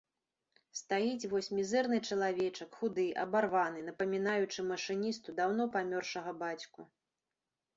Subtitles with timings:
[0.77, 6.81] Стаіць вось мізэрны чалавечак, худы, абарваны, напамінаючы машыністу даўно памёршага бацьку.